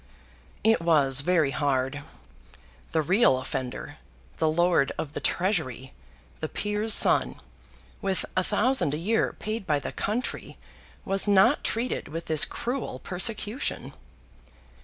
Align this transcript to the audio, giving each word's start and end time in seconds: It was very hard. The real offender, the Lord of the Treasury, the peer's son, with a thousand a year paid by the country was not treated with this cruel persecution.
It 0.63 0.81
was 0.81 1.21
very 1.21 1.51
hard. 1.51 2.01
The 2.91 3.03
real 3.03 3.37
offender, 3.37 3.97
the 4.37 4.47
Lord 4.49 4.91
of 4.97 5.11
the 5.11 5.19
Treasury, 5.19 5.93
the 6.39 6.49
peer's 6.49 6.91
son, 6.91 7.35
with 8.01 8.25
a 8.35 8.43
thousand 8.43 8.95
a 8.95 8.97
year 8.97 9.31
paid 9.37 9.67
by 9.67 9.77
the 9.77 9.91
country 9.91 10.57
was 11.05 11.27
not 11.27 11.63
treated 11.63 12.07
with 12.07 12.25
this 12.25 12.45
cruel 12.45 12.97
persecution. 12.97 13.93